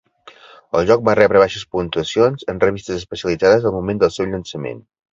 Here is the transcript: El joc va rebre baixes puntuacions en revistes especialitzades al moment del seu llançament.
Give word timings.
El 0.79 0.87
joc 0.91 1.03
va 1.09 1.15
rebre 1.19 1.43
baixes 1.43 1.67
puntuacions 1.77 2.49
en 2.55 2.65
revistes 2.67 3.01
especialitzades 3.05 3.71
al 3.73 3.81
moment 3.81 4.05
del 4.07 4.19
seu 4.21 4.35
llançament. 4.37 4.87